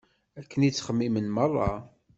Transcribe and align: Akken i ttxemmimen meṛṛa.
Akken 0.39 0.61
i 0.61 0.69
ttxemmimen 0.71 1.31
meṛṛa. 1.35 1.71